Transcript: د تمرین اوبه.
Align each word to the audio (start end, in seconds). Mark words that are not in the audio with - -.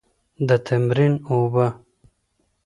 د 0.47 0.49
تمرین 0.65 1.13
اوبه. 1.29 1.67